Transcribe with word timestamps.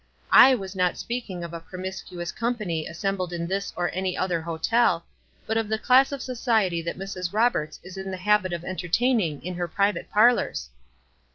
/was 0.33 0.75
not 0.75 0.97
speaking 0.97 1.43
of 1.43 1.53
a 1.53 1.59
promiscuous 1.59 2.31
company 2.31 2.87
as 2.87 2.97
sembled 2.97 3.31
in 3.31 3.45
this 3.45 3.71
or 3.75 3.91
any 3.93 4.17
other 4.17 4.41
hotel, 4.41 5.05
but 5.45 5.57
of 5.59 5.69
the 5.69 5.77
class 5.77 6.11
of 6.11 6.23
society 6.23 6.81
that 6.81 6.97
Mrs. 6.97 7.31
Roberts 7.33 7.79
is 7.83 7.97
in 7.97 8.09
the 8.09 8.17
habit 8.17 8.51
of 8.51 8.65
entertaining 8.65 9.45
in 9.45 9.53
her 9.53 9.67
private 9.67 10.09
parlors." 10.09 10.71